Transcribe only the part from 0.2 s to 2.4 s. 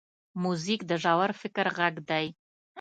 موزیک د ژور فکر غږ دی.